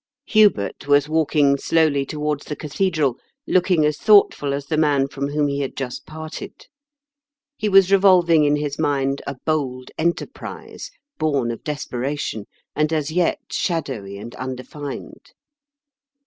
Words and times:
Hubert 0.25 0.87
was 0.87 1.07
walking 1.07 1.57
slowly 1.57 2.07
towards 2.07 2.45
the 2.45 2.55
cathedral, 2.55 3.19
looking 3.45 3.85
as 3.85 3.99
thoughtful 3.99 4.51
as 4.51 4.65
the 4.65 4.75
man 4.75 5.07
from 5.07 5.27
whom 5.27 5.47
he 5.47 5.59
had 5.59 5.77
just 5.77 6.07
parted. 6.07 6.65
He 7.55 7.69
was 7.69 7.91
revolving 7.91 8.43
in 8.43 8.55
his 8.55 8.79
mind 8.79 9.21
a 9.27 9.35
bold 9.45 9.91
enterprise, 9.99 10.89
bom 11.19 11.51
of 11.51 11.63
desperation, 11.63 12.47
and 12.75 12.91
as 12.91 13.11
yet 13.11 13.41
shadowy 13.51 14.17
and 14.17 14.33
unde 14.39 14.67
fined. 14.67 15.33